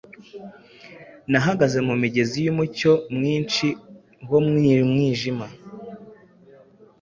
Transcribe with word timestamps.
Nahagaze 1.31 1.77
mumigezi 1.87 2.37
Yumucyo 2.45 2.91
mwinshi 3.15 3.67
wo 4.29 4.39
mwijuru, 4.47 5.45